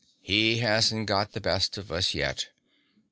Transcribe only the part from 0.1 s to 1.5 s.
"He hasn't gotten the